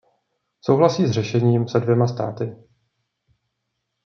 Souhlasí 0.61 1.07
s 1.07 1.11
řešením 1.11 1.67
se 1.67 1.79
dvěma 1.79 2.07
státy. 2.07 2.55